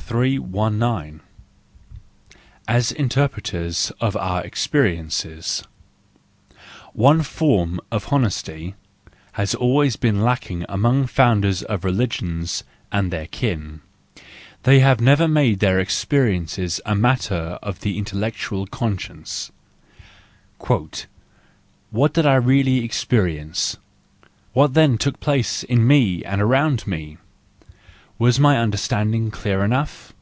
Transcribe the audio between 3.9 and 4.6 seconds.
of our